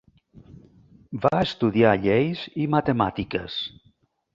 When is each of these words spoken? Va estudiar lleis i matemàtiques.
Va 1.27 1.43
estudiar 1.49 1.95
lleis 2.09 2.45
i 2.65 2.69
matemàtiques. 2.81 3.65